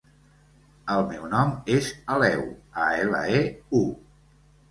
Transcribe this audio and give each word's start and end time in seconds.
El 0.93 1.03
meu 1.09 1.25
nom 1.33 1.51
és 1.75 1.91
Aleu: 2.15 2.41
a, 2.85 2.87
ela, 3.03 3.21
e, 3.41 3.45
u. 3.83 3.85